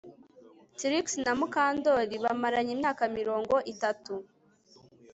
[0.77, 4.13] Trix na Mukandoli bamaranye imyaka mirongo itatu